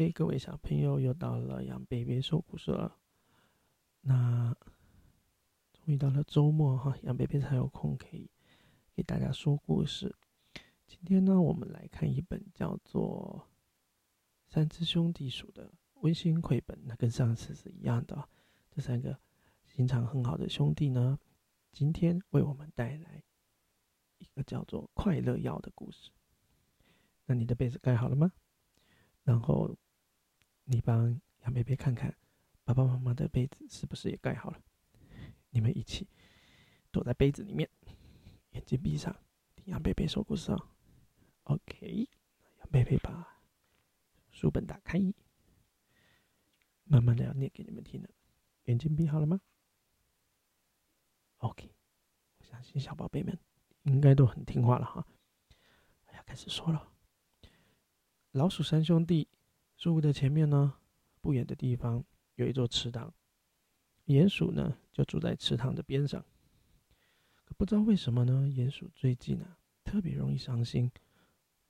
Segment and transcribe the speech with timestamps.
[0.00, 2.96] OK，各位小朋友，又到了杨贝贝说故事了。
[4.00, 4.56] 那
[5.72, 8.30] 终于到了周末哈，杨贝贝才有空可以
[8.94, 10.14] 给大家说故事。
[10.86, 13.44] 今天呢，我们来看一本叫做
[14.54, 16.78] 《三只兄弟鼠》的温馨绘本。
[16.84, 18.28] 那跟上次是一样的，
[18.70, 19.18] 这三个
[19.66, 21.18] 心肠很好的兄弟呢，
[21.72, 23.20] 今天为我们带来
[24.18, 26.12] 一个叫做《快乐药》的故事。
[27.26, 28.30] 那你的被子盖好了吗？
[29.24, 29.76] 然后
[30.70, 32.14] 你帮杨贝贝看看，
[32.62, 34.60] 爸爸妈妈的被子是不是也盖好了？
[35.48, 36.06] 你们一起
[36.90, 37.70] 躲在被子里面，
[38.50, 39.16] 眼睛闭上，
[39.56, 40.68] 听杨贝贝说故事哦。
[41.44, 42.06] OK，
[42.58, 43.40] 杨贝贝把
[44.30, 45.00] 书本打开，
[46.84, 48.10] 慢慢的要念给你们听了。
[48.64, 49.40] 眼睛闭好了吗
[51.38, 51.74] ？OK，
[52.36, 53.38] 我相信小宝贝们
[53.84, 55.06] 应该都很听话了哈。
[56.12, 56.92] 要开始说了。
[58.32, 59.26] 老鼠三兄弟，
[59.78, 60.74] 树屋的前面呢，
[61.20, 63.14] 不远的地方有一座池塘。
[64.06, 66.20] 鼹鼠呢，就住在池塘的边上。
[67.44, 70.90] 可不知道为什么呢，鼹鼠最近啊，特别容易伤心，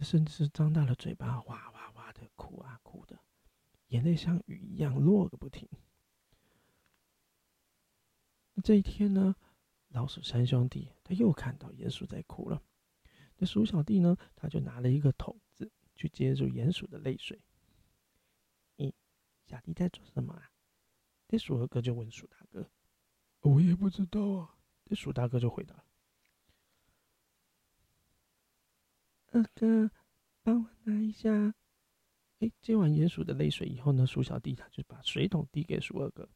[0.00, 3.18] 甚至是张大了嘴巴，哇哇哇的哭啊哭的，
[3.86, 5.66] 眼泪像雨一样落个不停。
[8.62, 9.34] 这一天呢，
[9.88, 12.62] 老鼠三兄弟他又看到鼹鼠在哭了。
[13.38, 15.72] 那鼠小弟呢，他就拿了一个桶子。
[15.96, 17.40] 去接住鼹鼠的泪水。
[19.46, 20.50] 咦，小弟在做什么啊？
[21.28, 22.70] 这鼠二哥就问鼠大哥
[23.40, 25.84] ：“我也不知道啊。”这鼠大哥就回答
[29.32, 29.90] ：“二哥，
[30.42, 31.54] 帮我拿一下。”
[32.40, 36.28] 哎，接完鼹鼠的泪水以后呢，鼠小弟他就把水桶递给鼠二哥：“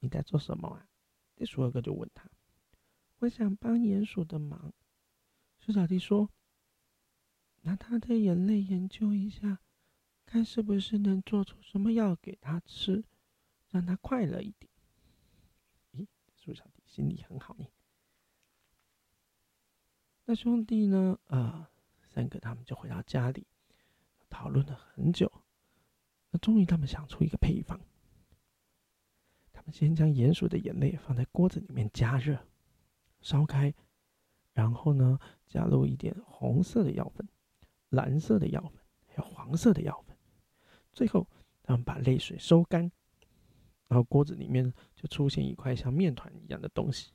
[0.00, 0.88] 你在做什么啊？”
[1.36, 2.28] 这鼠二哥就问他
[3.20, 4.72] ：“我想帮鼹鼠的忙。”
[5.60, 6.30] 鼠小弟说。
[7.64, 9.60] 拿他的眼泪研究一下，
[10.32, 13.04] 看是不是能做出什么药给他吃，
[13.68, 14.72] 让他快乐一点。
[15.92, 17.66] 咦，鼠小弟心里很好呢。
[20.24, 21.18] 那兄弟呢？
[21.26, 21.70] 啊，
[22.02, 23.46] 三个他们就回到家里，
[24.30, 25.30] 讨论了很久。
[26.30, 27.78] 那终于他们想出一个配方。
[29.52, 32.48] 他们先将鼹鼠的眼泪放在锅子里面加热，
[33.20, 33.74] 烧开，
[34.54, 37.28] 然后呢，加入一点红色的药粉。
[37.90, 40.11] 蓝色的药粉，还有黄色的药粉，
[40.92, 41.26] 最后
[41.62, 42.82] 他们把泪水收干，
[43.88, 47.12] 然后锅子里面就出现一块像面团一样的东西。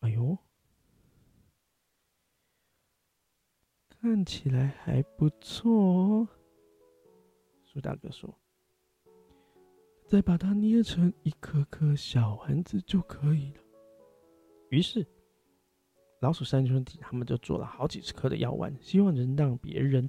[0.00, 0.36] 哎呦，
[3.88, 6.28] 看起来还不错哦。
[7.64, 8.32] 苏大哥说
[10.06, 13.62] ：“再把它捏成一颗颗小丸子就可以了。”
[14.70, 15.06] 于是。
[16.20, 20.08] 老鼠三兄弟他们就做了好几十颗的药丸，希望能让别人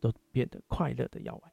[0.00, 1.52] 都变得快乐的药丸。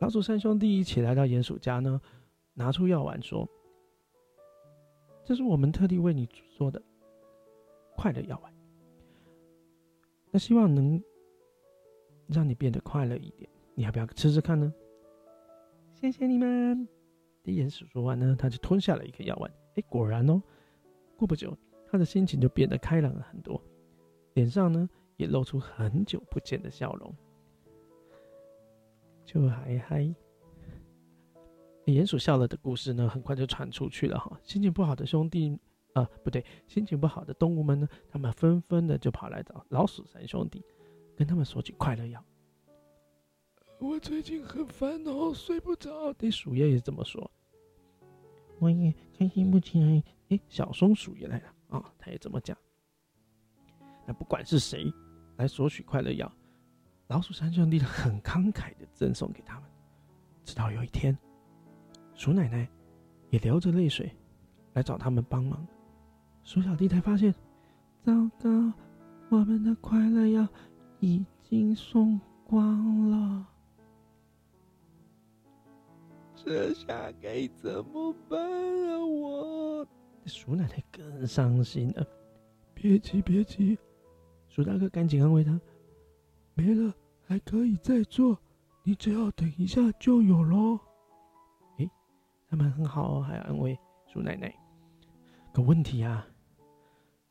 [0.00, 2.00] 老鼠三兄弟一起来到鼹鼠家呢，
[2.54, 3.48] 拿出药丸说
[5.24, 6.26] ：“这是我们特地为你
[6.56, 6.82] 做的
[7.96, 8.52] 快乐药丸，
[10.30, 11.02] 那希望能
[12.28, 14.72] 让你变得快乐一点，你要不要吃吃看呢？”
[15.94, 16.86] 谢谢你们。
[17.44, 19.50] 鼹鼠说完呢，他就吞下了一颗药丸。
[19.76, 20.42] 哎，果然哦，
[21.16, 21.56] 过不久。
[21.88, 23.62] 他的心情就变得开朗了很多，
[24.34, 27.14] 脸上呢也露出很久不见的笑容。
[29.24, 30.14] 就嗨嗨，
[31.86, 34.38] 鼹鼠笑了的故事呢，很快就传出去了哈。
[34.42, 35.58] 心情不好的兄弟
[35.94, 40.62] 啊，不对，心情不好的动物们呢，他们纷纷的就跑来找老鼠三兄弟，
[41.16, 42.24] 跟他们说起快乐药。
[43.78, 46.12] 我最近很烦恼，睡不着。
[46.12, 47.30] 对，鼠爷也这么说。
[48.58, 50.02] 我也开心不起来。
[50.28, 51.54] 哎，小松鼠也来了。
[51.68, 52.56] 啊，他也这么讲。
[54.06, 54.90] 那不管是谁
[55.36, 56.30] 来索取快乐药，
[57.08, 59.64] 老鼠三兄弟很慷慨的赠送给他们。
[60.44, 61.16] 直到有一天，
[62.14, 62.68] 鼠奶奶
[63.30, 64.10] 也流着泪水
[64.74, 65.66] 来找他们帮忙，
[66.44, 67.34] 鼠小弟才发现，
[68.02, 68.72] 糟糕，
[69.28, 70.46] 我们的快乐药
[71.00, 73.46] 已经送光了，
[76.34, 79.04] 这下该怎么办啊？
[79.04, 79.86] 我。
[80.26, 82.06] 鼠奶奶更伤心了，
[82.74, 83.78] 别急别急，
[84.56, 85.60] 鼠大哥赶紧安慰他
[86.56, 86.90] ：“没了
[87.26, 88.38] 还可以再做，
[88.84, 90.80] 你只要等一下就有喽。”
[91.76, 91.90] 诶，
[92.48, 94.50] 他们很好哦，还要安慰鼠奶奶。
[95.52, 96.26] 可问题啊，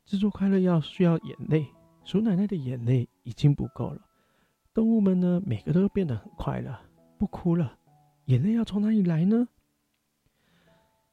[0.05, 1.65] 制作快乐药需要眼泪，
[2.03, 4.01] 鼠奶奶的眼泪已经不够了。
[4.71, 6.79] 动物们呢，每个都变得很快乐，
[7.17, 7.79] 不哭了，
[8.25, 9.47] 眼泪要从哪里来呢？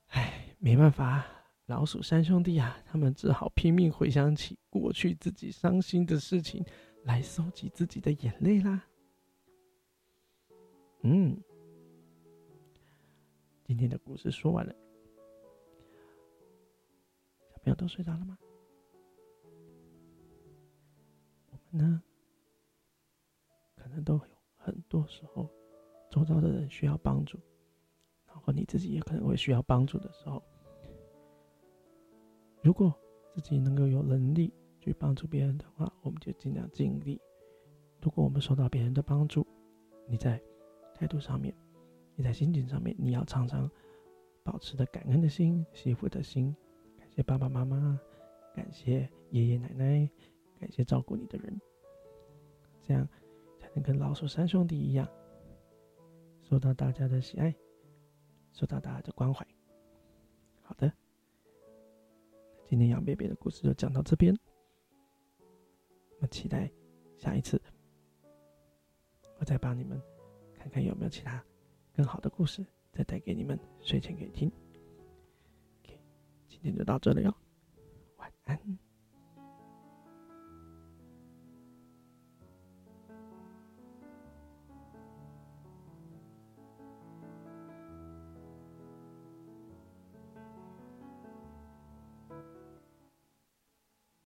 [0.09, 1.25] 唉，没办法。
[1.73, 6.63] 老鼠三兄弟啊，他们只好拼命回想起过去自己伤心的事情，
[7.05, 8.85] 来收集自己的眼泪啦。
[11.01, 11.35] 嗯，
[13.65, 14.75] 今天的故事说完了，
[17.49, 18.37] 小朋友都睡着了吗？
[21.49, 22.03] 我们呢，
[23.77, 25.49] 可能都有很多时候，
[26.11, 27.41] 周遭的人需要帮助，
[28.27, 30.45] 然后你自己也可能会需要帮助的时候，
[32.63, 32.95] 如果
[33.35, 37.21] 自己能够有能力去帮助别人的话，我们就尽量尽力。
[38.01, 39.47] 如果我们受到别人的帮助，
[40.09, 40.41] 你在
[40.95, 41.55] 态度上面，
[42.15, 43.71] 你在心情上面，你要常常
[44.45, 46.55] 保持着感恩的心、惜福的心，
[46.97, 47.99] 感谢爸爸妈妈，
[48.55, 50.09] 感谢爷爷奶奶，
[50.61, 51.61] 感谢照顾你的人，
[52.81, 53.09] 这样
[53.59, 55.09] 才能跟老鼠三兄弟一样，
[56.43, 57.55] 受到大家的喜爱，
[58.53, 59.47] 受到大家的关怀。
[60.61, 60.93] 好的，
[62.73, 64.35] 今天杨贝贝的故事就讲到这边，
[66.17, 66.73] 我们期待
[67.19, 67.61] 下一次，
[69.39, 70.01] 我再帮你们。
[70.55, 71.45] 看看有没有其他
[71.93, 74.51] 更好的故事，再带给你们睡前可以听。
[76.49, 77.35] 今天就到这里哦，
[78.17, 78.59] 晚安。